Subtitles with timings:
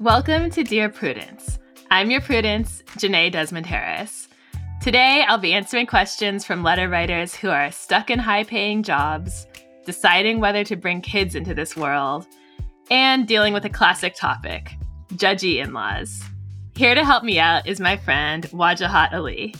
[0.00, 1.58] Welcome to Dear Prudence.
[1.90, 4.26] I'm your Prudence, Jenée Desmond Harris.
[4.80, 9.46] Today, I'll be answering questions from letter writers who are stuck in high paying jobs,
[9.84, 12.26] deciding whether to bring kids into this world,
[12.90, 14.72] and dealing with a classic topic
[15.12, 16.22] judgy in laws.
[16.74, 19.54] Here to help me out is my friend Wajahat Ali.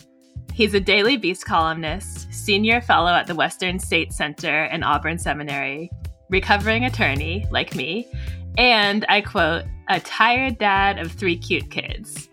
[0.54, 5.90] He's a Daily Beast columnist, senior fellow at the Western State Center and Auburn Seminary,
[6.30, 8.10] recovering attorney, like me,
[8.56, 12.28] and I quote, a tired dad of three cute kids.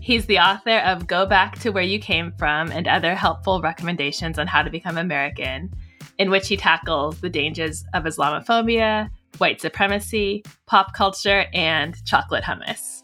[0.00, 4.38] He's the author of Go Back to Where You Came From and other helpful recommendations
[4.38, 5.72] on how to become American,
[6.18, 13.02] in which he tackles the dangers of Islamophobia, white supremacy, pop culture, and chocolate hummus.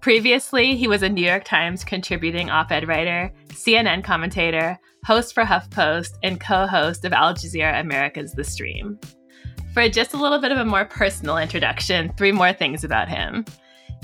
[0.00, 5.42] Previously, he was a New York Times contributing op ed writer, CNN commentator, host for
[5.42, 8.98] HuffPost, and co host of Al Jazeera America's The Stream.
[9.78, 13.44] For just a little bit of a more personal introduction, three more things about him.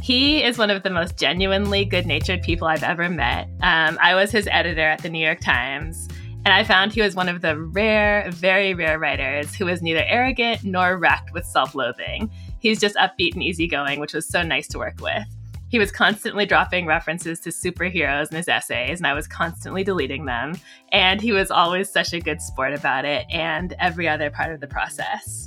[0.01, 3.49] He is one of the most genuinely good natured people I've ever met.
[3.61, 6.07] Um, I was his editor at the New York Times,
[6.45, 10.05] and I found he was one of the rare, very rare writers who was neither
[10.07, 12.31] arrogant nor racked with self loathing.
[12.61, 15.27] He's just upbeat and easygoing, which was so nice to work with.
[15.71, 20.27] He was constantly dropping references to superheroes in his essays, and I was constantly deleting
[20.27, 20.55] them.
[20.93, 24.61] And he was always such a good sport about it and every other part of
[24.61, 25.44] the process.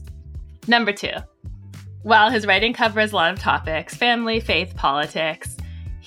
[0.67, 1.13] Number two,
[2.03, 5.57] while his writing covers a lot of topics family, faith, politics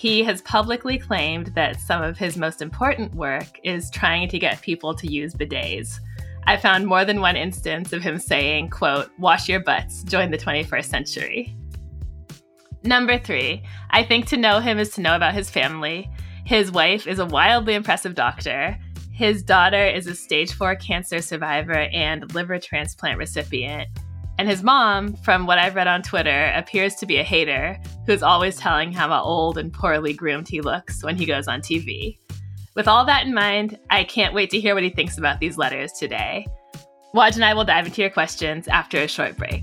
[0.00, 4.62] he has publicly claimed that some of his most important work is trying to get
[4.62, 6.00] people to use bidets.
[6.46, 10.38] I found more than one instance of him saying, quote, wash your butts, join the
[10.38, 11.54] 21st century.
[12.82, 16.10] Number three, I think to know him is to know about his family.
[16.46, 18.78] His wife is a wildly impressive doctor.
[19.12, 23.86] His daughter is a stage four cancer survivor and liver transplant recipient.
[24.40, 28.22] And his mom, from what I've read on Twitter, appears to be a hater who's
[28.22, 32.16] always telling how old and poorly groomed he looks when he goes on TV.
[32.74, 35.58] With all that in mind, I can't wait to hear what he thinks about these
[35.58, 36.46] letters today.
[37.14, 39.62] Waj and I will dive into your questions after a short break.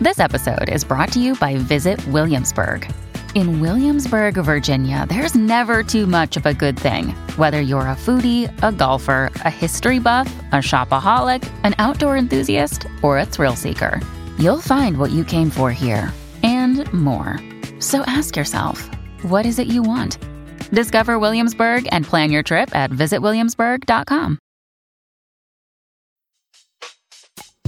[0.00, 2.88] This episode is brought to you by Visit Williamsburg.
[3.36, 7.10] In Williamsburg, Virginia, there's never too much of a good thing.
[7.36, 13.18] Whether you're a foodie, a golfer, a history buff, a shopaholic, an outdoor enthusiast, or
[13.18, 14.00] a thrill seeker,
[14.36, 17.38] you'll find what you came for here and more.
[17.78, 18.90] So ask yourself,
[19.22, 20.18] what is it you want?
[20.72, 24.38] Discover Williamsburg and plan your trip at visitwilliamsburg.com.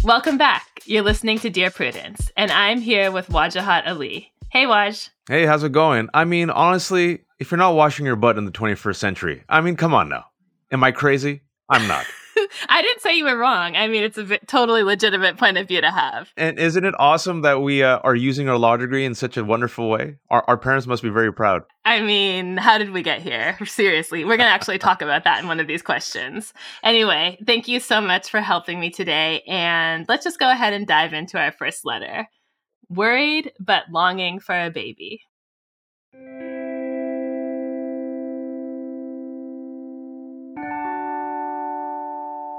[0.02, 0.66] Welcome back.
[0.86, 4.31] You're listening to Dear Prudence, and I'm here with Wajahat Ali.
[4.52, 5.08] Hey, Waj.
[5.30, 6.10] Hey, how's it going?
[6.12, 9.76] I mean, honestly, if you're not washing your butt in the 21st century, I mean,
[9.76, 10.26] come on now.
[10.70, 11.40] Am I crazy?
[11.70, 12.04] I'm not.
[12.68, 13.76] I didn't say you were wrong.
[13.76, 16.28] I mean, it's a totally legitimate point of view to have.
[16.36, 19.44] And isn't it awesome that we uh, are using our law degree in such a
[19.44, 20.18] wonderful way?
[20.28, 21.62] Our, our parents must be very proud.
[21.86, 23.56] I mean, how did we get here?
[23.64, 26.52] Seriously, we're going to actually talk about that in one of these questions.
[26.82, 29.44] Anyway, thank you so much for helping me today.
[29.46, 32.28] And let's just go ahead and dive into our first letter
[32.94, 35.22] worried but longing for a baby.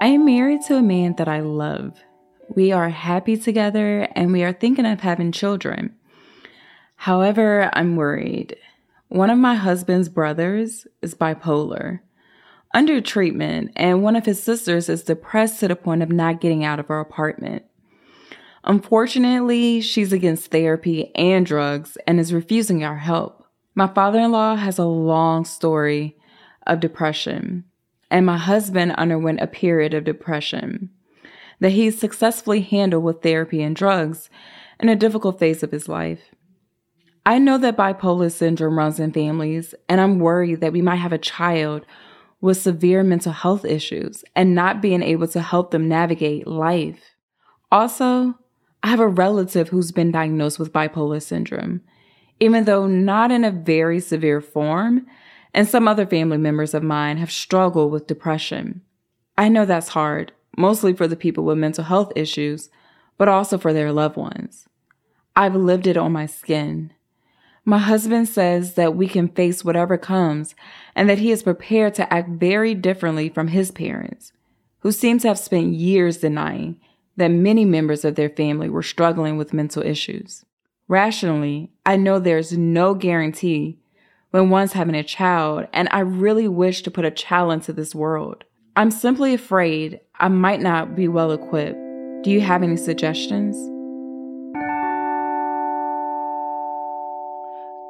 [0.01, 1.97] I am married to a man that I love.
[2.49, 5.95] We are happy together and we are thinking of having children.
[6.95, 8.57] However, I'm worried.
[9.07, 12.00] One of my husband's brothers is bipolar,
[12.73, 16.65] under treatment, and one of his sisters is depressed to the point of not getting
[16.65, 17.63] out of her apartment.
[18.66, 23.46] Unfortunately, she's against therapy and drugs and is refusing our help.
[23.75, 26.16] My father in law has a long story
[26.66, 27.66] of depression,
[28.09, 30.90] and my husband underwent a period of depression
[31.59, 34.29] that he successfully handled with therapy and drugs
[34.80, 36.22] in a difficult phase of his life.
[37.25, 41.13] I know that bipolar syndrome runs in families, and I'm worried that we might have
[41.13, 41.85] a child
[42.41, 47.00] with severe mental health issues and not being able to help them navigate life.
[47.71, 48.36] Also,
[48.83, 51.81] I have a relative who's been diagnosed with bipolar syndrome,
[52.41, 55.07] even though not in a very severe form,
[55.53, 58.81] and some other family members of mine have struggled with depression.
[59.38, 62.69] I know that's hard, mostly for the people with mental health issues,
[63.18, 64.68] but also for their loved ones.
[65.33, 66.91] I've lived it on my skin.
[67.63, 70.56] My husband says that we can face whatever comes
[70.94, 74.33] and that he is prepared to act very differently from his parents,
[74.79, 76.81] who seem to have spent years denying
[77.18, 80.45] that many members of their family were struggling with mental issues.
[80.88, 83.80] Rationally, I know there's no guarantee
[84.31, 87.94] when one's having a child, and I really wish to put a child into this
[87.94, 88.44] world.
[88.75, 91.77] I'm simply afraid I might not be well equipped
[92.24, 93.56] Do you have any suggestions?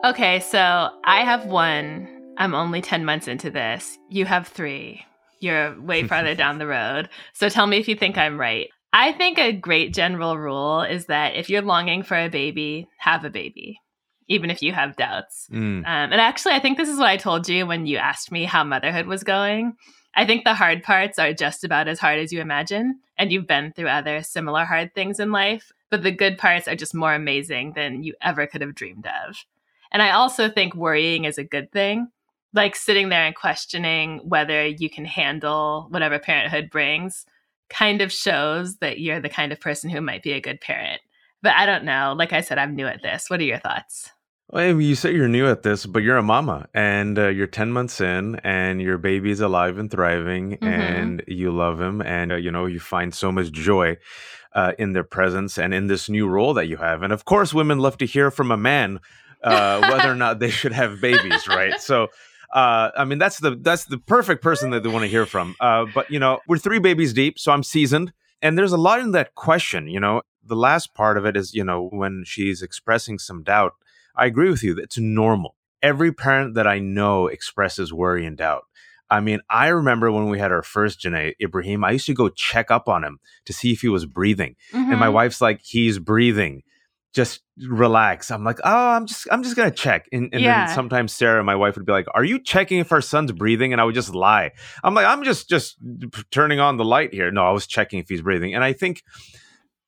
[0.04, 2.10] Okay, so I have one.
[2.38, 3.98] I'm only 10 months into this.
[4.10, 5.06] You have three.
[5.40, 7.08] You're way farther down the road.
[7.31, 8.70] So tell me if you think I'm right.
[8.94, 13.25] I think a great general rule is that if you're longing for a baby, have
[13.25, 13.81] a baby,
[14.28, 15.48] even if you have doubts.
[15.51, 15.80] Mm.
[15.80, 18.45] Um, and actually, I think this is what I told you when you asked me
[18.45, 19.74] how motherhood was going.
[20.16, 23.48] I think the hard parts are just about as hard as you imagine, and you've
[23.48, 27.16] been through other similar hard things in life, but the good parts are just more
[27.16, 29.38] amazing than you ever could have dreamed of.
[29.92, 32.10] And I also think worrying is a good thing.
[32.54, 37.25] Like sitting there and questioning whether you can handle whatever parenthood brings
[37.74, 41.02] kind of shows that you're the kind of person who might be a good parent.
[41.42, 42.14] But I don't know.
[42.18, 43.30] Like I said, I'm new at this.
[43.30, 44.10] What are your thoughts?
[44.50, 47.72] Well, you say you're new at this, but you're a mama and uh, you're 10
[47.72, 50.68] months in and your baby's alive and thriving Mhm.
[50.68, 53.98] and you love him and, uh, you know, you find so much joy
[54.54, 57.02] uh, in their presence and in this new role that you have.
[57.02, 59.00] And of course, women love to hear from a man
[59.44, 61.81] uh, whether or not they should have babies, right?
[61.81, 62.08] So,
[62.54, 65.56] uh, I mean, that's the that's the perfect person that they want to hear from.
[65.60, 69.00] Uh, but you know, we're three babies deep, so I'm seasoned, and there's a lot
[69.00, 69.88] in that question.
[69.88, 73.74] You know, the last part of it is, you know, when she's expressing some doubt.
[74.16, 74.78] I agree with you.
[74.78, 75.56] It's normal.
[75.82, 78.66] Every parent that I know expresses worry and doubt.
[79.10, 82.30] I mean, I remember when we had our first Jenée Ibrahim, I used to go
[82.30, 84.56] check up on him to see if he was breathing.
[84.72, 85.14] And my Mhm.
[85.14, 86.64] wife's like, he's breathing.
[87.13, 88.31] Just relax.
[88.31, 90.07] I'm like, oh, I'm just, I'm just gonna check.
[90.12, 90.65] And, and Yeah.
[90.65, 93.31] then sometimes Sarah, and my wife, would be like, "Are you checking if our son's
[93.31, 94.51] breathing?" And I would just lie.
[94.83, 95.77] I'm like, I'm just, just
[96.31, 97.30] turning on the light here.
[97.31, 98.56] No, I was checking if he's breathing.
[98.56, 99.04] And I think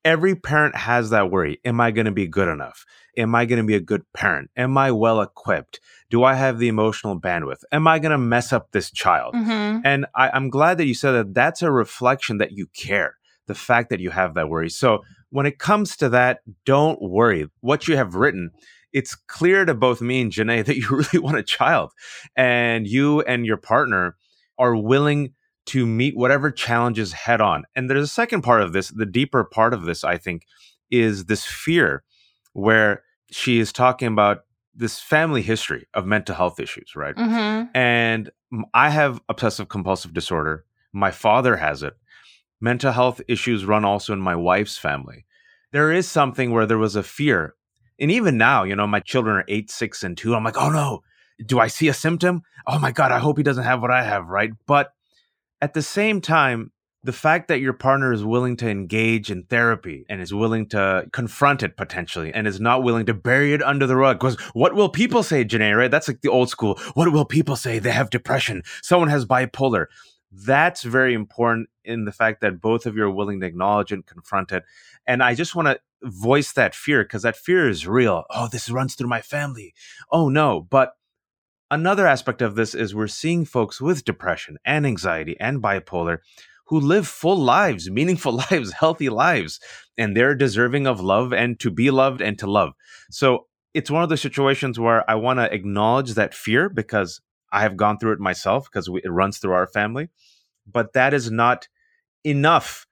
[0.03, 1.59] every parent has that worry.
[1.65, 2.85] Am I going to be good enough?
[3.17, 4.51] Am I going to be a good parent?
[4.55, 5.79] Am I well equipped?
[6.11, 7.63] Do I have the emotional bandwidth?
[7.71, 9.33] Am I going to mess up this child?
[9.33, 9.81] Mhm.
[9.83, 13.15] And I, I'm glad that you said that that's a reflection that you care,
[13.47, 14.69] the fact that you have that worry.
[14.69, 14.99] So
[15.35, 17.45] when it comes to that, don't worry.
[17.59, 18.51] What you have written,
[18.93, 21.91] it's clear to both me and Jenée that you really want a child.
[22.37, 24.15] And you and your partner
[24.57, 25.33] are willing
[25.65, 27.65] to meet whatever challenges head on.
[27.75, 30.43] And there's a second part of this, the deeper part of this, I think,
[30.89, 32.03] is this fear
[32.53, 37.15] where she is talking about this family history of mental health issues, right?
[37.15, 37.69] Mhm.
[37.75, 38.31] And
[38.73, 40.63] I have obsessive compulsive disorder.
[40.93, 41.97] My father has it.
[42.61, 45.24] Mental health issues run also in my wife's family.
[45.75, 47.53] There is something where there was a fear.
[47.99, 50.33] And even now, you know, my children are eight, six, and two.
[50.33, 51.01] I'm like, oh no,
[51.45, 52.43] do I see a symptom?
[52.65, 54.51] Oh my God, I hope he doesn't have what I have, right?
[54.67, 54.93] But
[55.59, 56.71] at the same time,
[57.03, 61.07] the fact that your partner is willing to engage in therapy and is willing to
[61.11, 64.75] confront it potentially and is not willing to bury it under the rug because what
[64.75, 67.91] will people say Jenée, right that's like the old school what will people say they
[67.91, 69.85] have depression someone has bipolar
[70.31, 74.05] that's very important in the fact that both of you are willing to acknowledge and
[74.05, 74.63] confront it
[75.07, 78.69] and i just want to voice that fear because that fear is real oh this
[78.69, 79.73] runs through my family
[80.11, 80.93] oh no but
[81.71, 86.19] another aspect of this is we're seeing folks with depression and anxiety and bipolar
[86.67, 89.59] who live full lives, meaningful lives, healthy lives,
[89.97, 92.73] and they're deserving of love and to be loved and to love.
[93.11, 97.61] So it's one of those situations where I want to acknowledge that fear because I
[97.61, 100.09] have gone through it myself because it runs through our family.
[100.65, 101.67] But that is not
[102.23, 102.87] enough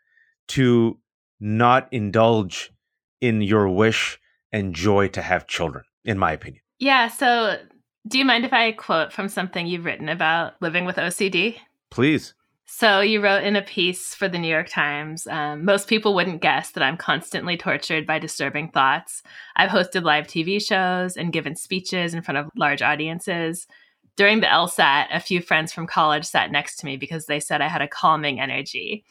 [0.49, 0.99] to
[1.43, 2.71] not indulge
[3.19, 4.17] in your wish
[4.51, 6.61] and joy to have children, in my opinion.
[6.79, 7.09] Yeah.
[7.09, 7.59] So,
[8.07, 11.57] do you mind if I quote from something you've written about living with OCD?
[11.91, 12.33] Please.
[12.65, 16.41] So, you wrote in a piece for the New York Times um, most people wouldn't
[16.41, 19.21] guess that I'm constantly tortured by disturbing thoughts.
[19.57, 23.67] I've hosted live TV shows and given speeches in front of large audiences.
[24.15, 27.61] During the LSAT, a few friends from college sat next to me because they said
[27.61, 29.03] I had a calming energy.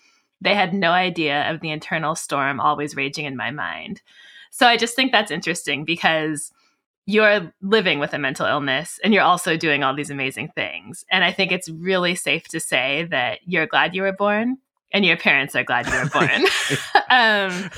[0.43, 4.03] They had no idea of the internal storm always raging in my mind.
[4.51, 6.53] So, I just think that's interesting because
[7.07, 11.05] you're living with a mental illness and you're also doing all these amazing things.
[11.11, 14.59] And I think it's really safe to say that you're glad you were born
[14.93, 16.45] and your parents are glad you were born.
[17.11, 17.71] um,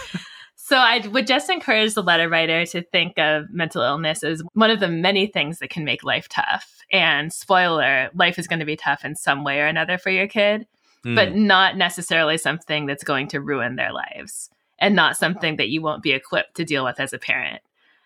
[0.56, 4.70] so I would just encourage the letter writer to think of mental illness as one
[4.70, 6.78] of the many things that can make life tough.
[6.92, 10.26] And spoiler, life is going to be tough in some way or another for your
[10.26, 10.66] kid,
[11.04, 11.14] Hmm.
[11.14, 15.80] but not necessarily something that's going to ruin their lives and not something that you
[15.82, 17.60] won't be equipped to deal with as a parent.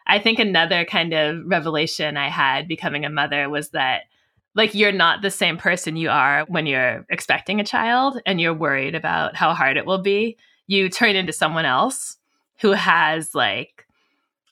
[0.06, 4.02] I think another kind of revelation I had becoming a mother was that
[4.54, 8.52] like you're not the same person you are when you're expecting a child and you're
[8.54, 10.36] worried about how hard it will be.
[10.66, 12.16] You turn into someone else
[12.60, 13.86] who has like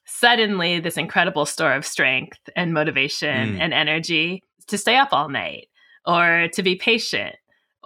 [0.04, 3.60] suddenly this incredible store of strength and motivation Mm.
[3.60, 5.68] and energy to stay up all night
[6.06, 7.34] or to be patient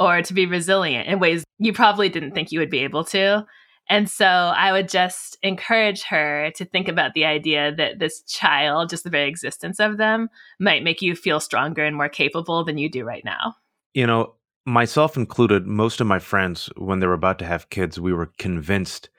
[0.01, 3.47] or to be resilient in ways you probably didn't think you would be able to.
[3.89, 8.89] And so I would just encourage her to think about the idea that this child,
[8.89, 12.79] just the very existence of them, might make you feel stronger and more capable than
[12.79, 13.57] you do right now.
[13.93, 18.01] You know, myself included, most of my friends, when they were about to have kids,
[18.01, 19.11] we were convinced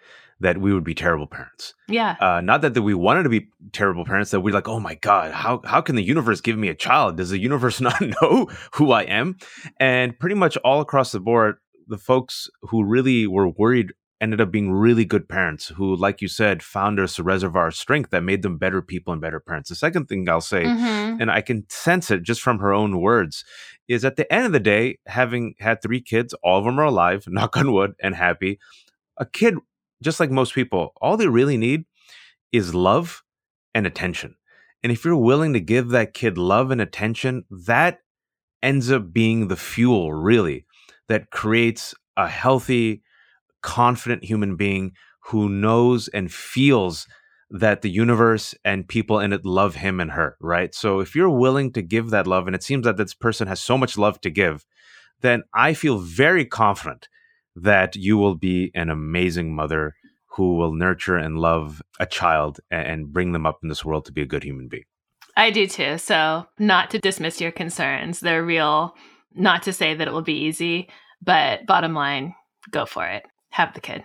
[0.41, 1.73] that we would be terrible parents.
[1.87, 2.15] Yeah.
[2.19, 4.95] Uh, not that, that we wanted to be terrible parents, that we're like, oh my
[4.95, 7.17] God, how, how can the universe give me a child?
[7.17, 9.37] Does the universe not know who I am?
[9.79, 11.57] And pretty much all across the board,
[11.87, 16.27] the folks who really were worried ended up being really good parents who, like you
[16.27, 19.69] said, found us a reservoir of strength that made them better people and better parents.
[19.69, 21.19] The second thing I'll say, mm-hmm.
[21.19, 23.43] and I can sense it just from her own words,
[23.87, 26.85] is at the end of the day, having had three kids, all of them are
[26.85, 28.59] alive, knock on wood, and happy.
[29.17, 29.55] A kid
[30.01, 31.85] just like most people, all they really need
[32.51, 33.23] is love
[33.73, 34.35] and attention.
[34.83, 37.99] And if you're willing to give that kid love and attention, that
[38.63, 40.65] ends up being the fuel, really,
[41.07, 43.03] that creates a healthy,
[43.61, 44.93] confident human being
[45.25, 47.07] who knows and feels
[47.51, 50.73] that the universe and people in it love him and her, right?
[50.73, 53.59] So if you're willing to give that love, and it seems that this person has
[53.59, 54.65] so much love to give,
[55.19, 57.07] then I feel very confident
[57.55, 59.95] that you will be an amazing mother
[60.27, 64.11] who will nurture and love a child and bring them up in this world to
[64.11, 64.85] be a good human being.
[65.35, 65.97] I do too.
[65.97, 68.95] So, not to dismiss your concerns, they're real.
[69.33, 70.89] Not to say that it will be easy,
[71.21, 72.35] but bottom line,
[72.69, 73.23] go for it.
[73.49, 74.03] Have the kid.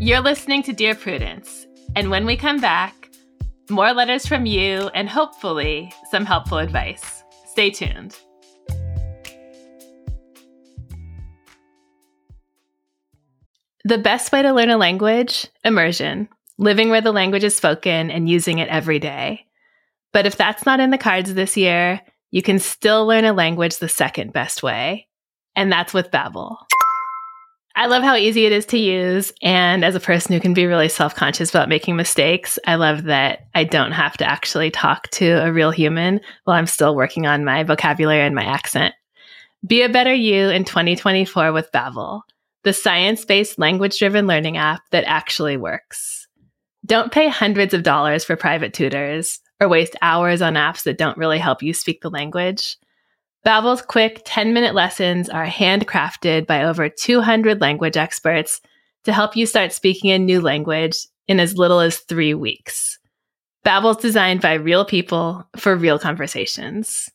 [0.00, 1.66] You're listening to Dear Prudence.
[1.96, 3.10] And when we come back,
[3.68, 7.24] more letters from you and hopefully some helpful advice.
[7.58, 8.16] Stay tuned.
[13.82, 15.48] The best way to learn a language?
[15.64, 19.44] Immersion, living where the language is spoken and using it every day.
[20.12, 22.00] But if that's not in the cards this year,
[22.30, 25.08] you can still learn a language the second best way,
[25.56, 26.58] and that's with Babbel.
[27.78, 29.32] I love how easy it is to use.
[29.40, 33.04] And as a person who can be really self conscious about making mistakes, I love
[33.04, 37.24] that I don't have to actually talk to a real human while I'm still working
[37.28, 38.96] on my vocabulary and my accent.
[39.64, 42.22] Be a better you in 2024 with Babbel,
[42.64, 46.26] the science-based language-driven learning app that actually works.
[46.84, 51.16] Don't pay hundreds of dollars for private tutors or waste hours on apps that don't
[51.16, 52.76] really help you speak the language.
[53.48, 58.60] Babbel's quick 10-minute lessons are handcrafted by over 200 language experts
[59.04, 62.98] to help you start speaking a new language in as little as 3 weeks.
[63.64, 67.08] Babbel's designed by real people for real conversations.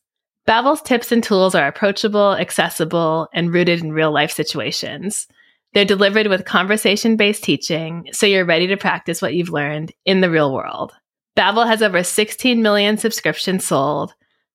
[0.44, 5.28] Babbel's tips and tools are approachable, accessible, and rooted in real-life situations.
[5.72, 10.30] They're delivered with conversation-based teaching, so you're ready to practice what you've learned in the
[10.30, 10.94] real world.
[11.36, 14.14] Babbel has over 16 million subscriptions sold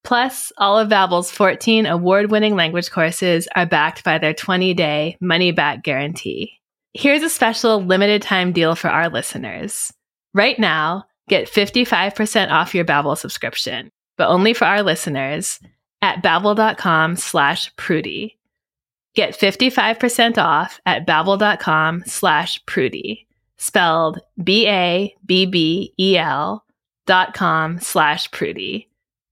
[0.10, 6.54] Plus, all of Babbel's 14 award-winning language courses are backed by their 20-day money-back guarantee.
[6.96, 9.94] Here's a special limited time deal for our listeners.
[10.34, 15.60] Right now, get 55% off your Babbel subscription, but only for our listeners
[16.02, 18.36] at babbel.com slash prudie.
[19.14, 25.06] Get 55% off at babbel.com slash prudie, spelled B-A-B-B-E-L
[27.06, 28.89] dot com slash prudie.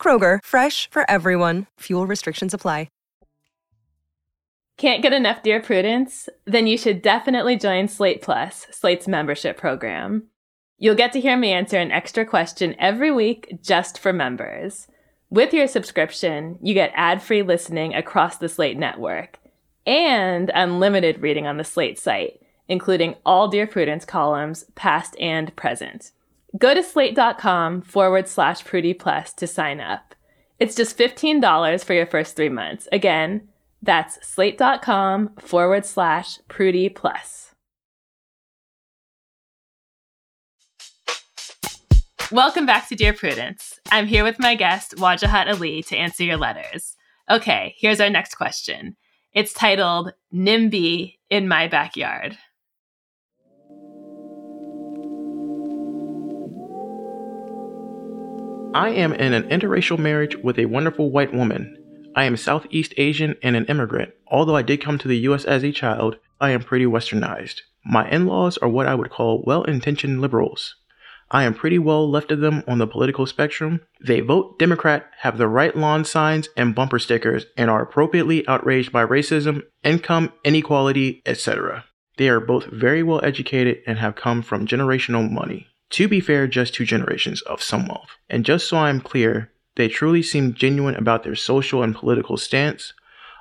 [0.00, 1.66] Kroger, fresh for everyone.
[1.80, 2.88] Fuel restrictions apply.
[4.80, 6.30] Can't get enough Dear Prudence?
[6.46, 10.28] Then you should definitely join Slate Plus, Slate's membership program.
[10.78, 14.88] You'll get to hear me answer an extra question every week just for members.
[15.28, 19.38] With your subscription, you get ad free listening across the Slate network
[19.86, 26.12] and unlimited reading on the Slate site, including all Dear Prudence columns, past and present.
[26.58, 30.14] Go to slate.com forward slash Prudie Plus to sign up.
[30.58, 32.88] It's just $15 for your first three months.
[32.92, 33.48] Again,
[33.82, 37.54] that's slate.com forward slash Prudie Plus.
[42.32, 43.80] Welcome back to Dear Prudence.
[43.90, 46.94] I'm here with my guest, Wajahat Ali, to answer your letters.
[47.28, 48.96] Okay, here's our next question.
[49.32, 52.36] It's titled NIMBY in My Backyard.
[58.72, 61.76] I am in an interracial marriage with a wonderful white woman.
[62.14, 64.12] I am Southeast Asian and an immigrant.
[64.28, 67.62] Although I did come to the US as a child, I am pretty westernized.
[67.84, 70.76] My in laws are what I would call well intentioned liberals.
[71.32, 73.80] I am pretty well left of them on the political spectrum.
[74.06, 78.92] They vote Democrat, have the right lawn signs and bumper stickers, and are appropriately outraged
[78.92, 81.86] by racism, income inequality, etc.
[82.18, 85.69] They are both very well educated and have come from generational money.
[85.90, 88.16] To be fair, just two generations of some wealth.
[88.28, 92.92] And just so I'm clear, they truly seem genuine about their social and political stance,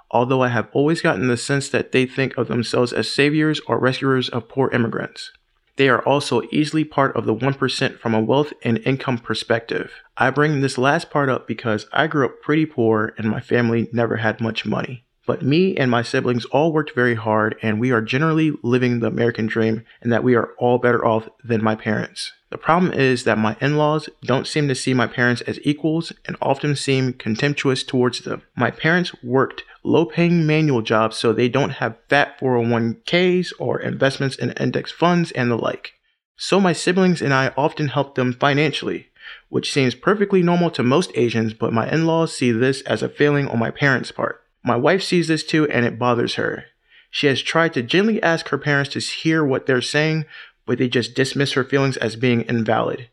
[0.09, 3.79] although I have always gotten the sense that they think of themselves as saviors or
[3.79, 5.31] rescuers of poor immigrants.
[5.75, 9.91] They are also easily part of the 1% from a wealth and income perspective.
[10.17, 13.87] I bring this last part up because I grew up pretty poor and my family
[13.93, 15.05] never had much money.
[15.25, 19.07] But me and my siblings all worked very hard, and we are generally living the
[19.07, 22.33] American dream, and that we are all better off than my parents.
[22.51, 26.11] The problem is that my in laws don't seem to see my parents as equals
[26.25, 28.41] and often seem contemptuous towards them.
[28.55, 34.35] My parents worked low paying manual jobs so they don't have fat 401ks or investments
[34.35, 35.93] in index funds and the like.
[36.37, 39.09] So my siblings and I often help them financially,
[39.49, 43.09] which seems perfectly normal to most Asians, but my in laws see this as a
[43.09, 44.41] failing on my parents' part.
[44.63, 46.65] My wife sees this too and it bothers her.
[47.11, 50.25] She has tried to gently ask her parents to hear what they're saying,
[50.69, 53.09] but they just dismiss her feelings as being invalid.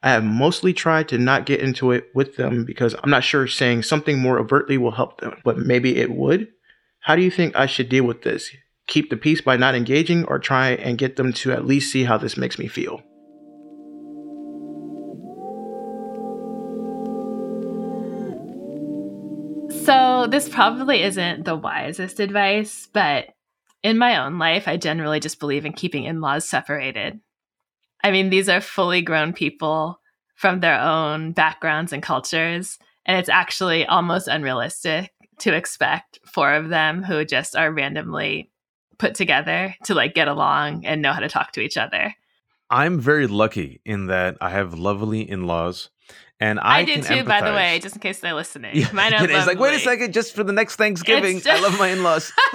[0.00, 3.48] I have mostly tried to not get into it with them because I'm not sure
[3.48, 6.46] saying something more overtly will help them, but maybe it would.
[7.00, 8.50] How do you think I should deal with this?
[8.86, 12.04] Keep the peace by not engaging or try and get them to at least see
[12.04, 13.02] how this makes me feel?
[19.82, 23.30] So, this probably isn't the wisest advice, but
[23.82, 27.20] in my own life, I generally just believe in keeping in laws separated.
[28.02, 30.00] I mean, these are fully grown people
[30.34, 32.78] from their own backgrounds and cultures.
[33.06, 38.50] And it's actually almost unrealistic to expect four of them who just are randomly
[38.98, 42.14] put together to like get along and know how to talk to each other.
[42.70, 45.90] I'm very lucky in that I have lovely in laws.
[46.42, 47.26] And I, I do too, empathize.
[47.26, 48.74] by the way, just in case they're listening.
[48.74, 48.90] Yeah.
[48.92, 51.78] Mine are it's like, wait a second, just for the next Thanksgiving, just- I love
[51.78, 52.32] my in laws.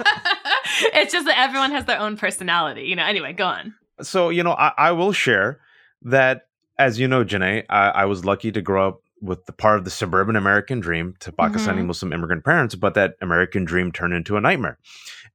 [0.92, 2.82] it's just that everyone has their own personality.
[2.82, 3.74] You know, anyway, go on.
[4.02, 5.60] so you know I, I will share
[6.02, 9.78] that as you know Jenée, I, I was lucky to grow up with the part
[9.78, 11.86] of the suburban american dream to pakistani Mhm.
[11.86, 14.76] muslim immigrant parents but that american dream turned into a nightmare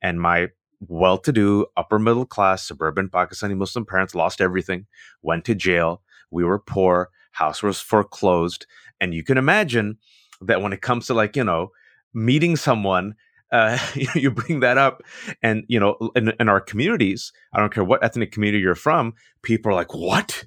[0.04, 0.50] and my
[0.88, 4.86] well-to-do upper middle class suburban pakistani muslim parents lost everything
[5.24, 8.66] went to jail we were poor house was foreclosed
[9.00, 9.98] and you can imagine
[10.42, 11.72] that when it comes to like you know
[12.14, 13.16] meeting someone
[13.52, 13.78] uh,
[14.16, 15.02] you bring that up
[15.42, 19.14] and you know in, in our communities i don't care what ethnic community you're from
[19.42, 20.46] people are like what?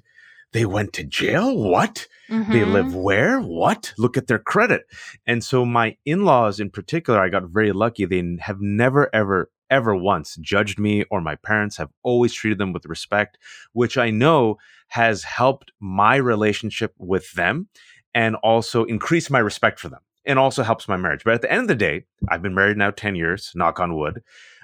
[0.51, 1.53] They went to jail?
[1.57, 2.07] What?
[2.29, 2.71] They Mhm.
[2.71, 3.41] live where?
[3.41, 3.93] What?
[3.97, 4.85] Look at their credit.
[5.27, 9.95] And so my in-laws in particular i got very lucky they have never ever ever
[9.95, 13.37] once judged me or my parents have always treated them with respect
[13.73, 14.57] which i know
[14.89, 17.67] has helped my relationship with them
[18.13, 21.23] and also increased my respect for them and also helps my marriage.
[21.23, 23.95] But at the end of the day i've been married now 10 years knock on
[23.95, 24.23] wood.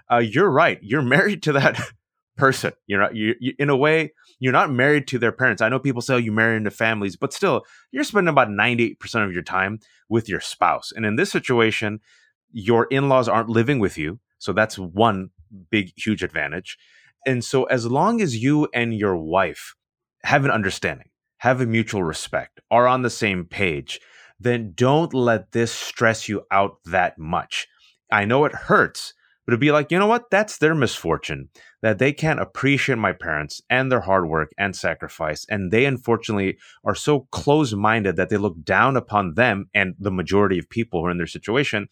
[0.10, 0.80] Uh, you're right.
[0.82, 1.80] You're married to that
[2.38, 2.74] person.
[2.88, 5.62] You're not you, you in a way you're not married to their parents.
[5.62, 9.26] I know people say oh, you marry into families but still you're spending about 98%
[9.26, 10.92] of your time with your spouse.
[10.96, 12.00] And in this situation
[12.54, 15.30] your in-laws aren't living with you so that's one
[15.70, 16.78] big huge advantage
[17.26, 19.76] and so as long as you and your wife
[20.24, 24.00] have an understanding have a mutual respect are on the same page
[24.40, 27.68] then don't let this stress you out that much
[28.12, 29.14] i know it hurts
[29.46, 31.50] but to be like you know what that's their misfortune
[31.82, 35.46] that they can't appreciate my parents and their hard work and sacrifice.
[35.50, 40.12] And they unfortunately are so close minded that they look down upon them and the
[40.12, 41.88] majority of people who are in their situation.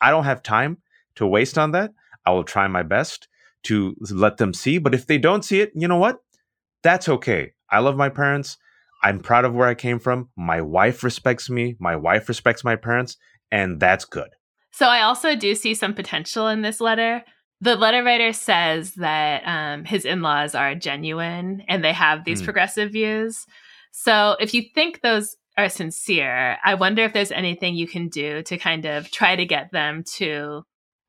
[0.00, 0.78] I don't have time
[1.16, 1.92] to waste on that.
[2.26, 3.28] I will try my best
[3.64, 4.78] to let them see.
[4.78, 6.18] But if they don't see it, you know what?
[6.82, 7.52] That's okay.
[7.70, 8.56] I love my parents.
[9.02, 10.28] I'm proud of where I came from.
[10.36, 11.76] My wife respects me.
[11.78, 13.16] My wife respects my parents.
[13.50, 14.28] And that's good.
[14.72, 17.22] So I also do see some potential in this letter.
[17.60, 22.40] The letter writer says that um, his in laws are genuine and they have these
[22.40, 22.46] Hmm.
[22.46, 23.46] progressive views.
[23.92, 28.42] So if you think those are sincere, I wonder if there's anything you can do
[28.42, 30.64] to kind of try to get them to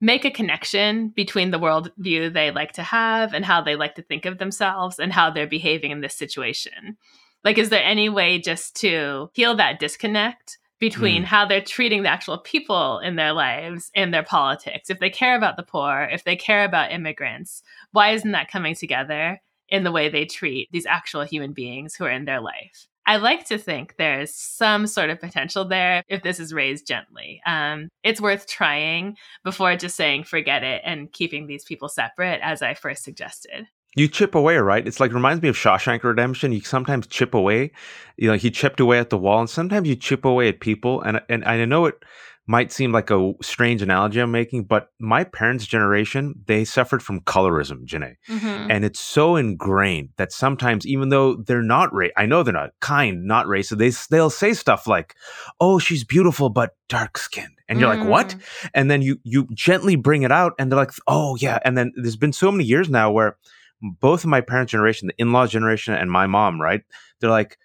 [0.06, 4.04] make a connection between the worldview they like to have and how they like to
[4.04, 6.96] think of themselves and how they're behaving in this situation.
[7.44, 11.26] Like, is there any way just to heal that disconnect between Mm.
[11.26, 14.92] how they're treating the actual people in their lives and their politics?
[14.92, 18.76] If they care about the poor, if they care about immigrants, why isn't that coming
[18.76, 22.88] together in the way they treat these actual human beings who are in their life?
[23.08, 27.42] I like to think there's some sort of potential there if this is raised gently.
[27.46, 32.62] Um, it's worth trying before just saying forget it and keeping these people separate, as
[32.62, 33.68] I first suggested.
[33.98, 34.86] You chip away, right?
[34.86, 36.52] It's like reminds me of Shawshank Redemption.
[36.52, 37.72] You sometimes chip away,
[38.18, 41.02] you know, he chipped away at the wall, and sometimes you chip away at people.
[41.02, 42.04] And and I know it
[42.48, 47.22] might seem like a strange analogy I'm making, but my parents' generation, they suffered from
[47.22, 48.18] colorism, Jenée.
[48.30, 48.70] Mm-hmm.
[48.70, 52.72] And it's so ingrained that sometimes, even though they're not ra- I know they're not
[52.82, 55.16] kind, not racist, they, they'll say stuff like,
[55.60, 57.50] oh, she's beautiful, but dark skinned.
[57.68, 58.00] And you're mm.
[58.00, 58.28] like, what?
[58.30, 58.70] Mm.
[58.76, 61.58] And then you, you gently bring it out and they're like, oh, yeah.
[61.66, 63.38] And then there's been so many years now where
[63.82, 66.84] both of my parents' generation, the in laws generation and my mom, right?
[67.20, 67.58] They're like,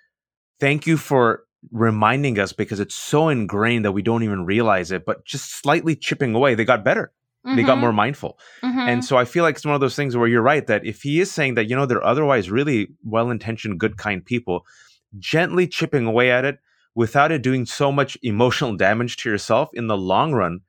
[0.59, 5.05] thank you for reminding us because it's so ingrained that we don't even realize it,
[5.05, 7.13] but just slightly chipping away, they got better.
[7.47, 7.57] Mm-hmm.
[7.57, 7.81] They got mm-hmm.
[7.81, 8.39] more mindful.
[8.63, 8.79] Mm-hmm.
[8.79, 11.03] And so I feel like it's one of those things where you're right that if
[11.03, 14.67] he is saying that, you know, they're otherwise really well intentioned, good, kind people,
[15.19, 16.59] gently chipping away at it
[16.95, 20.61] without it doing so much emotional damage to yourself in the long run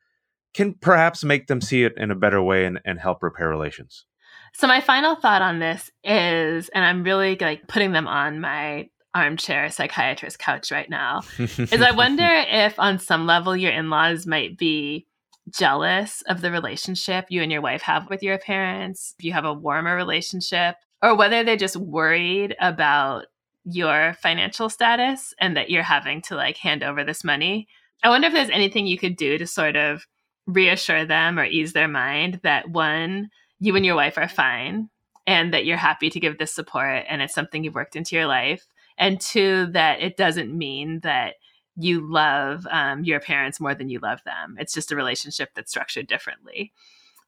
[0.53, 4.05] can perhaps make them see it in a better way and, and help repair relations.
[4.53, 8.89] So my final thought on this is, and I'm really like putting them on my
[9.13, 14.57] armchair psychiatrist couch right now is I wonder if on some level your in-laws might
[14.57, 15.05] be
[15.49, 19.45] jealous of the relationship you and your wife have with your parents, if you have
[19.45, 23.25] a warmer relationship, or whether they're just worried about
[23.65, 27.67] your financial status and that you're having to like hand over this money.
[28.03, 30.05] I wonder if there's anything you could do to sort of
[30.47, 34.89] reassure them or ease their mind that one, you and your wife are fine
[35.27, 38.25] and that you're happy to give this support and it's something you've worked into your
[38.25, 38.65] life
[39.01, 41.33] and two that it doesn't mean that
[41.75, 44.55] you love um, your parents more than you love them.
[44.59, 46.71] It's just a relationship that's structured differently.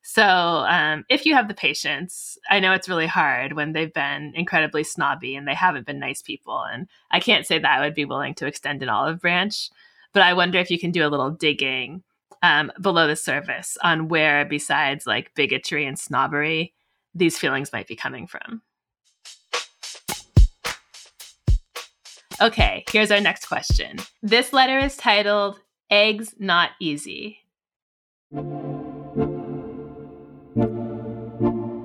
[0.04, 4.34] So um, if you have the patience i know it's really hard when they've been
[4.36, 7.94] incredibly snobby and they haven't been nice people and i can't say that i would
[7.96, 9.70] be willing to extend an olive branch
[10.12, 12.04] but i wonder if you can do a little digging
[12.42, 16.74] um, below the surface on where besides like bigotry and snobbery
[17.16, 18.62] these feelings might be coming from
[22.42, 23.98] Okay, here's our next question.
[24.22, 27.40] This letter is titled Eggs Not Easy.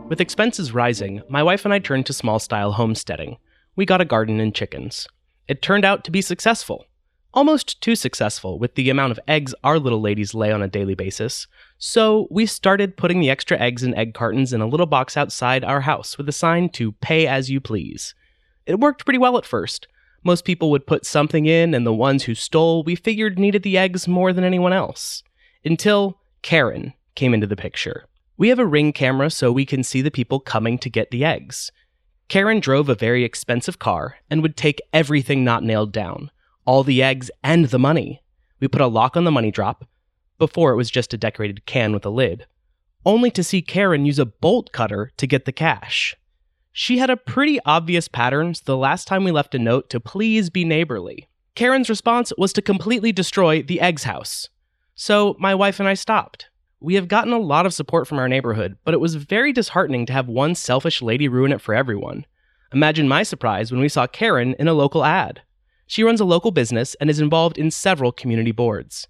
[0.08, 3.36] With expenses rising, my wife and I turned to small style homesteading.
[3.76, 5.06] We got a garden and chickens.
[5.48, 6.86] It turned out to be successful.
[7.34, 10.94] Almost too successful with the amount of eggs our little ladies lay on a daily
[10.94, 11.46] basis.
[11.76, 15.62] So we started putting the extra eggs in egg cartons in a little box outside
[15.62, 18.14] our house with a sign to pay as you please.
[18.64, 19.88] It worked pretty well at first.
[20.24, 23.78] Most people would put something in, and the ones who stole we figured needed the
[23.78, 25.22] eggs more than anyone else.
[25.64, 28.06] Until Karen came into the picture.
[28.36, 31.24] We have a ring camera so we can see the people coming to get the
[31.24, 31.72] eggs.
[32.28, 36.30] Karen drove a very expensive car and would take everything not nailed down
[36.68, 38.22] all the eggs and the money.
[38.60, 39.88] We put a lock on the money drop.
[40.36, 42.44] Before it was just a decorated can with a lid.
[43.06, 46.14] Only to see Karen use a bolt cutter to get the cash.
[46.80, 50.48] She had a pretty obvious pattern the last time we left a note to please
[50.48, 51.28] be neighborly.
[51.56, 54.48] Karen's response was to completely destroy the eggs house.
[54.94, 56.46] So my wife and I stopped.
[56.78, 60.06] We have gotten a lot of support from our neighborhood, but it was very disheartening
[60.06, 62.24] to have one selfish lady ruin it for everyone.
[62.72, 65.42] Imagine my surprise when we saw Karen in a local ad.
[65.88, 69.08] She runs a local business and is involved in several community boards.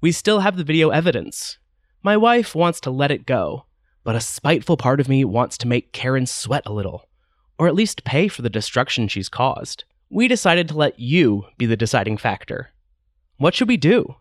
[0.00, 1.58] We still have the video evidence.
[2.00, 3.64] My wife wants to let it go,
[4.04, 7.07] but a spiteful part of me wants to make Karen sweat a little
[7.58, 9.84] or at least pay for the destruction she's caused.
[10.10, 12.70] We decided to let you be the deciding factor.
[13.36, 14.16] What should we do?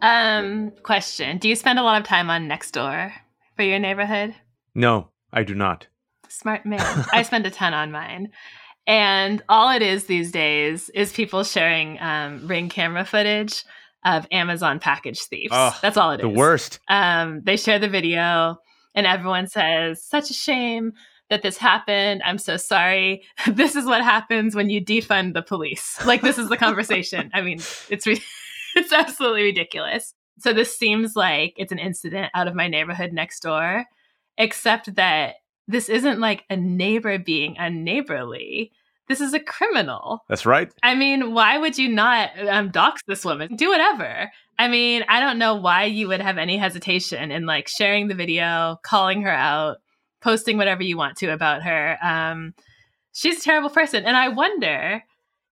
[0.00, 1.38] Um, question.
[1.38, 3.12] Do you spend a lot of time on Nextdoor
[3.56, 4.34] for your neighborhood?
[4.74, 5.86] No, I do not.
[6.28, 7.04] Smart man.
[7.12, 8.30] I spend a ton on mine.
[8.86, 13.64] And all it is these days is people sharing um, ring camera footage
[14.04, 15.52] of Amazon package thieves.
[15.52, 16.32] Oh, That's all it the is.
[16.32, 16.78] the worst.
[16.88, 18.58] Um, they share the video
[18.98, 20.92] and everyone says, such a shame
[21.30, 22.20] that this happened.
[22.24, 23.22] I'm so sorry.
[23.46, 25.96] this is what happens when you defund the police.
[26.04, 27.30] Like this is the conversation.
[27.32, 27.58] I mean,
[27.90, 28.20] it's re-
[28.74, 30.14] it's absolutely ridiculous.
[30.40, 33.84] So this seems like it's an incident out of my neighborhood next door,
[34.36, 35.36] except that
[35.68, 38.72] this isn't like a neighbor being unneighborly.
[39.08, 40.24] This is a criminal.
[40.28, 40.70] That's right.
[40.82, 43.56] I mean, why would you not um, dox this woman?
[43.56, 44.30] Do whatever.
[44.58, 48.14] I mean, I don't know why you would have any hesitation in like sharing the
[48.14, 49.78] video, calling her out,
[50.20, 51.96] posting whatever you want to about her.
[52.02, 52.54] Um,
[53.12, 54.04] she's a terrible person.
[54.04, 55.02] And I wonder,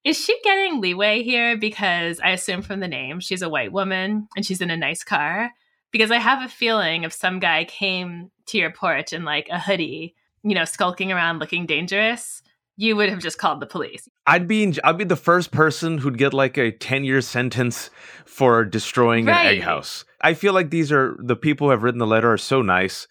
[0.04, 1.56] is she getting leeway here?
[1.56, 5.02] Because I assume from the name, she's a white woman and she's in a nice
[5.02, 5.50] car.
[5.92, 9.58] Because I have a feeling if some guy came to your porch in like a
[9.58, 10.14] hoodie
[10.46, 12.40] you know, skulking around looking dangerous,
[12.76, 14.08] you would have just called the police.
[14.26, 17.90] I'd be in, I'd be the first person who'd get like a 10 year sentence
[18.24, 19.40] for destroying Right.
[19.40, 20.04] an egg house.
[20.20, 23.06] I feel like these are the people who have written the letter are so nice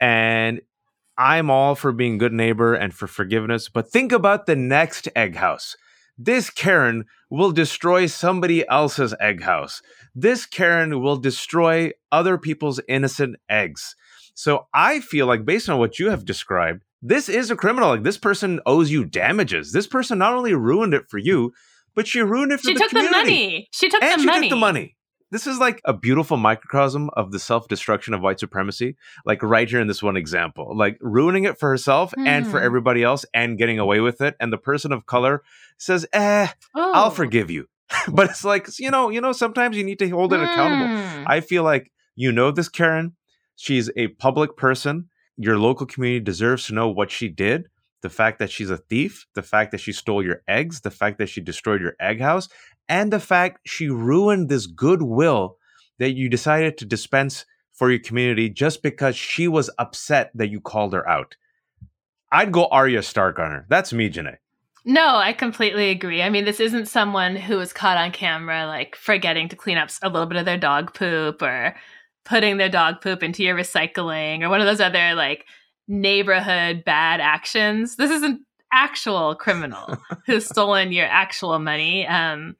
[0.00, 0.60] and
[1.18, 5.36] I'm all for being good neighbor and for forgiveness, but think about the next egg
[5.36, 5.74] house.
[6.18, 9.80] This Karen will destroy somebody else's egg house.
[10.14, 13.96] This Karen will destroy other people's innocent eggs.
[14.34, 17.90] So I feel like based on what you have described, this is a criminal.
[17.90, 19.72] Like this person owes you damages.
[19.72, 21.52] This person not only ruined it for you,
[21.94, 23.30] but she ruined it for She the took the community.
[23.30, 23.68] money.
[23.72, 24.40] She took and the she money.
[24.48, 24.96] took the money.
[25.32, 28.96] This is like a beautiful microcosm of the self-destruction of white supremacy.
[29.24, 32.64] Like right here in this one example, like ruining it for herself and for Hmm.
[32.66, 34.36] everybody else, and getting away with it.
[34.38, 35.42] And the person of color
[35.78, 36.92] says, "Eh, Oh.
[36.94, 37.66] I'll forgive you."
[38.12, 40.86] but it's like you know, you know, sometimes you need to hold it accountable.
[40.94, 41.24] Mm.
[41.26, 43.16] I feel like you know this Karen.
[43.56, 45.08] She's a public person.
[45.36, 47.68] Your local community deserves to know what she did.
[48.02, 51.18] The fact that she's a thief, the fact that she stole your eggs, the fact
[51.18, 52.48] that she destroyed your egg house,
[52.88, 55.56] and the fact she ruined this goodwill
[55.98, 60.60] that you decided to dispense for your community just because she was upset that you
[60.60, 61.36] called her out.
[62.32, 63.66] I'd go Arya Stark on her.
[63.68, 64.36] That's me, Jenée.
[64.84, 66.22] No, I completely agree.
[66.22, 69.90] I mean, this isn't someone who was caught on camera like forgetting to clean up
[70.00, 71.74] a little bit of their dog poop or
[72.26, 75.46] putting their dog poop into your recycling or one of those other like
[75.88, 77.96] neighborhood bad actions.
[77.96, 82.06] This is an actual criminal who's stolen your actual money.
[82.06, 82.56] Um,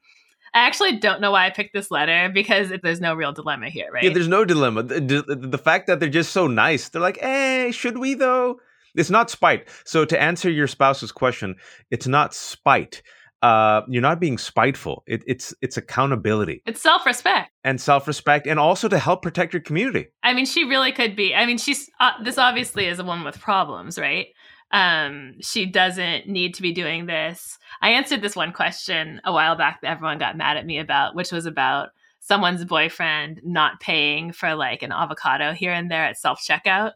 [0.53, 3.91] I actually don't know why I picked this letter because there's no real dilemma here,
[3.91, 4.03] right?
[4.03, 4.83] Yeah, there's no dilemma.
[4.83, 8.59] The, the, the fact that they're just so nice, they're like, hey, should we though?
[8.95, 9.67] It's not spite.
[9.85, 11.57] So to answer your spouse's question,
[11.91, 13.03] it's not spite.
[13.41, 15.03] Uh, you're not being spiteful.
[15.05, 17.51] It, it's it's accountability it's self-respect.
[17.63, 20.07] and self respect, and also to help protect your community.
[20.23, 21.35] I mean, she really could be.
[21.35, 24.27] I mean, she's uh, this obviously is a woman with problems, right?
[24.71, 27.57] Um, she doesn't need to be doing this.
[27.81, 31.15] I answered this one question a while back that everyone got mad at me about,
[31.15, 36.17] which was about someone's boyfriend not paying for like an avocado here and there at
[36.17, 36.93] self checkout,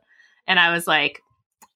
[0.48, 1.22] and I was like,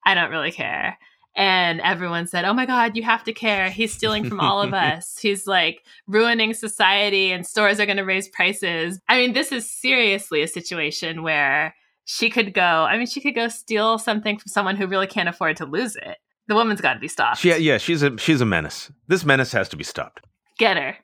[0.06, 0.97] I don't really care.
[1.35, 3.69] And everyone said, Oh my God, you have to care.
[3.69, 5.17] He's stealing from all of us.
[5.17, 8.99] He's like ruining society and stores are going to raise prices.
[9.09, 13.35] I mean, this is seriously a situation where she could go, I mean, she could
[13.35, 16.17] go steal something from someone who really can't afford to lose it.
[16.47, 17.39] The woman's got to be stopped.
[17.39, 18.91] She, yeah, she's a she's a menace.
[19.07, 20.23] This menace has to be stopped.
[20.59, 20.97] Get her.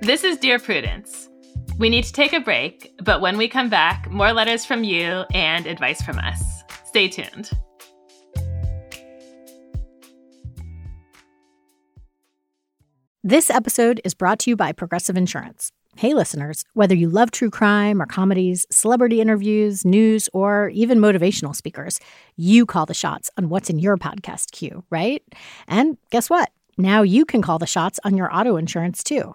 [0.00, 1.27] This is Dear Prudence.
[1.78, 5.24] We need to take a break, but when we come back, more letters from you
[5.32, 6.42] and advice from us.
[6.84, 7.50] Stay tuned.
[13.22, 15.70] This episode is brought to you by Progressive Insurance.
[15.96, 21.54] Hey, listeners, whether you love true crime or comedies, celebrity interviews, news, or even motivational
[21.54, 22.00] speakers,
[22.36, 25.22] you call the shots on what's in your podcast queue, right?
[25.68, 26.50] And guess what?
[26.76, 29.34] Now you can call the shots on your auto insurance too.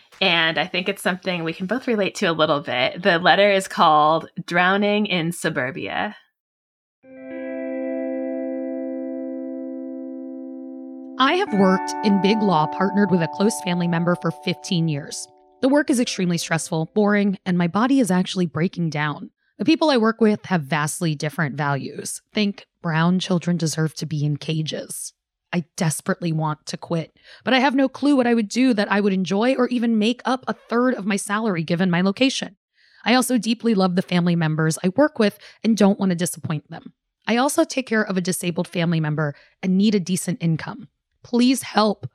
[0.21, 3.01] And I think it's something we can both relate to a little bit.
[3.01, 6.15] The letter is called Drowning in Suburbia.
[11.17, 15.27] I have worked in big law partnered with a close family member for 15 years.
[15.61, 19.31] The work is extremely stressful, boring, and my body is actually breaking down.
[19.57, 22.21] The people I work with have vastly different values.
[22.33, 25.13] Think brown children deserve to be in cages.
[25.53, 28.91] I desperately want to quit, but I have no clue what I would do that
[28.91, 32.55] I would enjoy or even make up a third of my salary given my location.
[33.03, 36.69] I also deeply love the family members I work with and don't want to disappoint
[36.69, 36.93] them.
[37.27, 40.87] I also take care of a disabled family member and need a decent income.
[41.23, 42.07] Please help.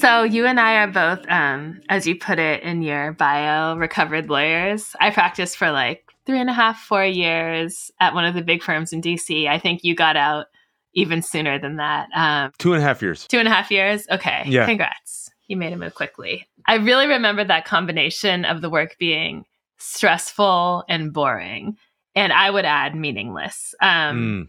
[0.00, 4.30] So you and I are both, um, as you put it in your bio, recovered
[4.30, 4.96] lawyers.
[4.98, 8.62] I practiced for like three and a half, four years at one of the big
[8.62, 9.46] firms in DC.
[9.46, 10.46] I think you got out
[10.94, 12.08] even sooner than that.
[12.14, 13.26] Um, Two and a half years.
[13.28, 14.06] two and a half years.
[14.10, 14.42] Okay.
[14.46, 14.64] Yeah.
[14.64, 15.28] Congrats.
[15.48, 16.46] You made a move quickly.
[16.66, 19.44] I really remember that combination of the work being
[19.78, 21.76] stressful and boring.
[22.14, 23.74] And I would add meaningless.
[23.82, 24.48] Um,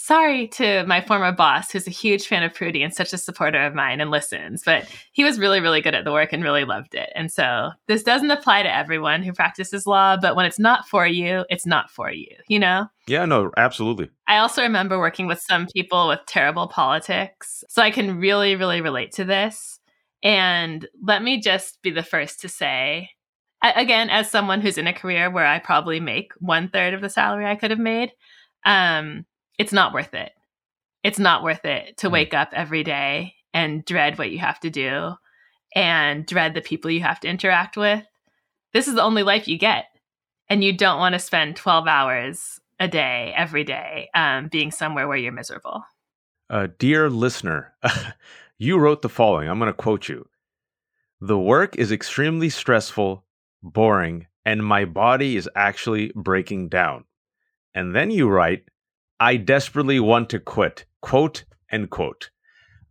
[0.00, 3.60] Sorry to my former boss, who's a huge fan of Prudie and such a supporter
[3.60, 6.64] of mine and listens, but he was really, really good at the work and really
[6.64, 7.10] loved it.
[7.16, 11.04] And so this doesn't apply to everyone who practices law, but when it's not for
[11.04, 12.86] you, it's not for you, you know?
[13.08, 14.08] Yeah, no, absolutely.
[14.28, 17.64] I also remember working with some people with terrible politics.
[17.68, 19.80] So I can really, really relate to this.
[20.22, 23.10] And let me just be the first to say,
[23.62, 27.10] again, as someone who's in a career where I probably make one third of the
[27.10, 28.12] salary I could have made,
[28.64, 29.26] um,
[29.58, 30.32] it's not worth it.
[31.04, 34.70] It's not worth it to wake up every day and dread what you have to
[34.70, 35.14] do
[35.74, 38.04] and dread the people you have to interact with.
[38.72, 39.86] This is the only life you get.
[40.48, 45.06] And you don't want to spend 12 hours a day, every day, um, being somewhere
[45.06, 45.82] where you're miserable.
[46.48, 47.74] Uh, dear listener,
[48.58, 49.48] you wrote the following.
[49.48, 50.26] I'm going to quote you.
[51.20, 53.24] The work is extremely stressful,
[53.62, 57.04] boring, and my body is actually breaking down.
[57.74, 58.64] And then you write,
[59.20, 60.84] I desperately want to quit.
[61.02, 62.30] Quote and quote.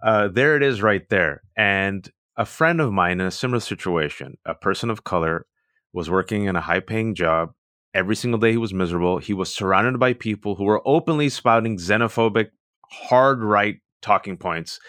[0.03, 1.41] Uh, there it is right there.
[1.55, 5.45] And a friend of mine in a similar situation, a person of color,
[5.93, 7.53] was working in a high paying job.
[7.93, 9.17] Every single day he was miserable.
[9.17, 12.49] He was surrounded by people who were openly spouting xenophobic,
[12.91, 14.79] hard right talking points.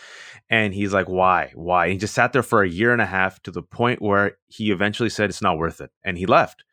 [0.50, 1.52] And he's like, why?
[1.54, 1.90] Why?
[1.90, 4.70] He just sat there for a year and a half to the point where he
[4.70, 5.90] eventually said it's not worth it.
[6.04, 6.64] And he left.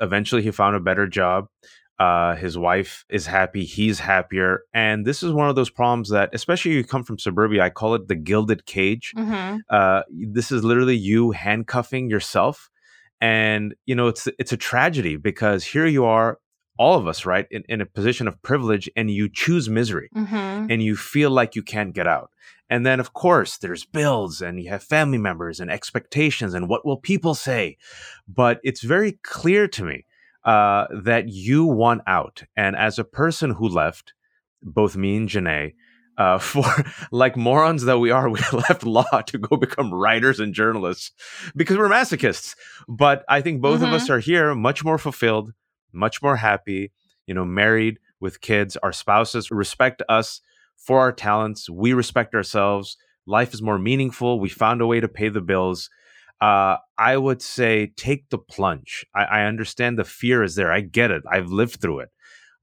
[0.00, 1.46] Eventually, he found a better job.
[1.98, 3.64] Uh, his wife is happy.
[3.64, 4.62] He's happier.
[4.74, 7.70] And this is one of those problems that, especially if you come from suburbia, I
[7.70, 9.12] call it the gilded cage.
[9.16, 9.58] Mm-hmm.
[9.70, 12.70] Uh, this is literally you handcuffing yourself.
[13.20, 16.38] And, you know, it's, it's a tragedy because here you are,
[16.78, 20.66] all of us, right, in, in a position of privilege, and you choose misery Mm-hmm.
[20.70, 22.30] and you feel like you can't get out.
[22.68, 26.86] And then, of course, there's bills and you have family members and expectations and what
[26.86, 27.76] will people say.
[28.26, 30.06] But it's very clear to me
[30.44, 32.42] uh, that you want out.
[32.56, 34.12] And as a person who left,
[34.62, 35.74] both me and Jenée,
[36.18, 36.64] uh, for
[37.10, 41.12] like morons that we are, we left law to go become writers and journalists
[41.56, 42.54] because we're masochists.
[42.88, 45.52] But I think both of us are here much more fulfilled,
[45.92, 46.92] much more happy,
[47.26, 48.76] you know, married with kids.
[48.78, 50.40] Our spouses respect us
[50.76, 51.70] for our talents.
[51.70, 52.96] We respect ourselves.
[53.26, 54.40] Life is more meaningful.
[54.40, 55.88] We found a way to pay the bills.
[56.42, 59.06] Uh, I would say take the plunge.
[59.14, 60.72] I, I understand the fear is there.
[60.72, 61.22] I get it.
[61.30, 62.08] I've lived through it,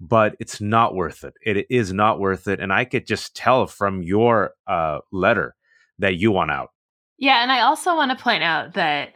[0.02, 1.34] but it's not worth it.
[1.46, 2.60] It is not worth it.
[2.60, 5.56] And I could just tell from your uh, letter
[5.98, 6.72] that you want out.
[7.18, 9.14] Yeah, and I also want to point out that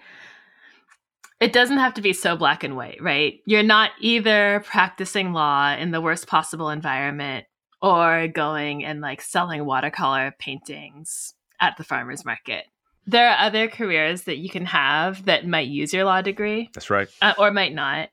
[1.41, 3.39] it doesn't have to be so black and white, right?
[3.45, 7.45] You're not either practicing law in the worst possible environment
[7.81, 12.63] or going and like selling watercolor paintings at the farmer's market.
[13.05, 16.89] There are other careers that you can have that might use your law degree That's
[16.89, 17.09] right.
[17.21, 18.09] uh, or might not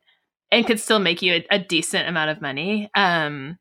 [0.50, 2.90] and could still make you a, a decent amount of money.
[2.94, 3.58] Um,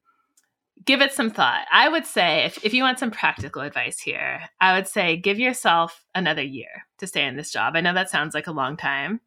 [0.85, 1.65] give it some thought.
[1.71, 5.39] I would say, if, if you want some practical advice here, I would say give
[5.39, 7.75] yourself another year to stay in this job.
[7.75, 9.21] I know that sounds like a long time,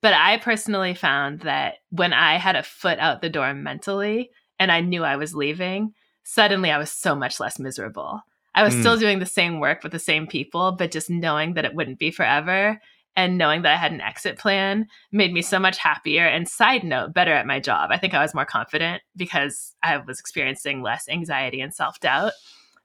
[0.00, 4.72] but I personally found that when I had a foot out the door mentally and
[4.72, 8.22] I knew I was leaving, suddenly I was so much less miserable.
[8.54, 8.80] I was Mm.
[8.80, 11.98] still doing the same work with the same people, but just knowing that it wouldn't
[11.98, 12.80] be forever
[13.16, 16.26] and knowing that I had an exit plan made me so much happier.
[16.26, 17.90] And side note, better at my job.
[17.92, 22.32] I think I was more confident because I was experiencing less anxiety and self doubt.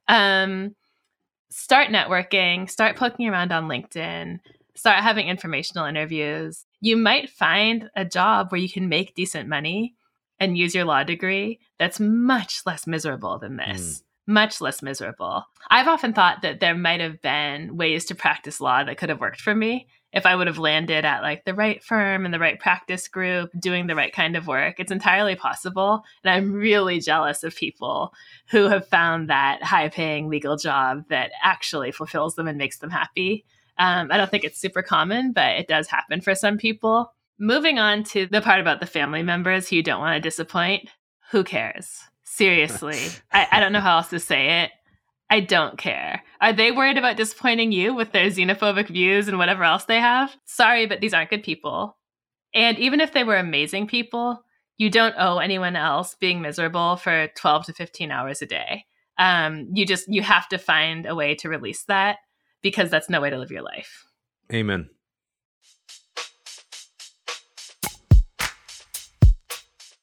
[0.08, 0.76] Um,
[1.50, 4.40] start networking, start poking around on LinkedIn,
[4.76, 6.66] start having informational interviews.
[6.82, 9.96] You might find a job where you can make decent money
[10.40, 14.04] and use your law degree that's much less miserable than this.
[14.30, 15.44] Much less miserable.
[15.72, 19.20] I've often thought that there might have been ways to practice law that could have
[19.20, 22.38] worked for me if I would have landed at like the right firm and the
[22.38, 24.80] right practice group, doing the right kind of work.
[24.80, 26.04] It's entirely possible.
[26.24, 28.14] And I'm really jealous of people
[28.52, 32.92] who have found that high paying legal job that actually fulfills them and makes them
[32.92, 33.46] happy.
[33.80, 37.12] Um, I don't think it's super common, but it does happen for some people.
[37.40, 40.88] Moving on to the part about the family members who you don't want to disappoint.
[41.32, 42.04] Who cares?
[42.40, 43.00] Seriously.
[43.34, 44.72] I, I don't know how else to say it.
[45.30, 46.24] I don't care.
[46.40, 50.34] Are they worried about disappointing you with their xenophobic views and whatever else they have?
[50.46, 51.98] Sorry, but these aren't good people.
[52.56, 54.42] And even if they were amazing people,
[54.78, 58.86] you don't owe anyone else being miserable for 12 to 15 hours a day.
[59.18, 62.20] Um, you just you have to find a way to release that
[62.62, 64.06] because that's no way to live your life.
[64.52, 64.90] Amen.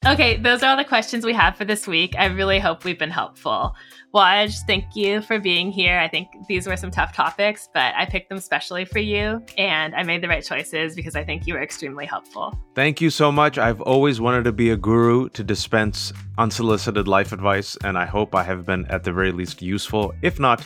[0.06, 2.14] Okay, those are all the questions we have for this week.
[2.16, 3.74] I really hope we've been helpful.
[4.14, 5.98] Waj, thank you for being here.
[5.98, 9.96] I think these were some tough topics, but I picked them specially for you, and
[9.96, 12.56] I made the right choices because I think you were extremely helpful.
[12.76, 13.58] Thank you so much.
[13.58, 18.32] I've always wanted to be a guru to dispense unsolicited life advice, and I hope
[18.36, 20.64] I have been at the very least useful, if not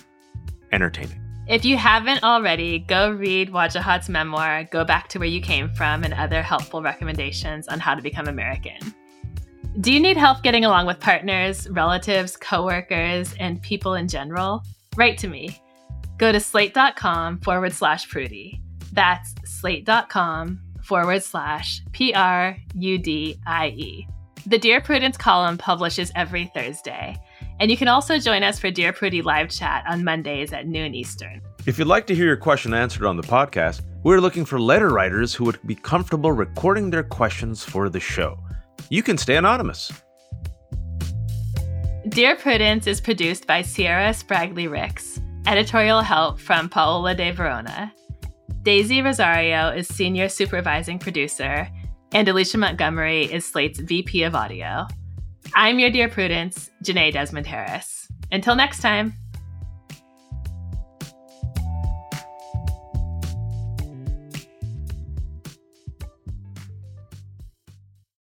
[0.70, 1.18] entertaining.
[1.49, 6.05] If you haven't already, go read Wajahat's memoir, Go Back to Where You Came From,
[6.05, 8.95] and other helpful recommendations on how to become American.
[9.79, 14.64] Do you need help getting along with partners, relatives, coworkers, and people in general?
[14.97, 15.62] Write to me.
[16.18, 18.61] Go to slate.com forward slash Prudie.
[18.93, 24.09] That's slate.com forward slash P R U D I E.
[24.45, 27.16] The Dear Prudence column publishes every Thursday.
[27.61, 30.97] And you can also join us for Dear Prudie live chat on Mondays at noon
[30.97, 31.41] Eastern.
[31.64, 34.89] If you'd like to hear your question answered on the podcast, we're looking for letter
[34.89, 38.37] writers who would be comfortable recording their questions for the show
[38.91, 39.91] you can stay anonymous.
[42.09, 45.20] Dear Prudence is produced by Sierra Spragley Ricks.
[45.47, 47.93] Editorial help from Paola de Verona.
[48.62, 51.68] Daisy Rosario is senior supervising producer,
[52.12, 54.86] and Alicia Montgomery is Slate's VP of audio.
[55.55, 58.09] I'm your Dear Prudence, Jenée Desmond Harris.
[58.32, 59.14] Until next time.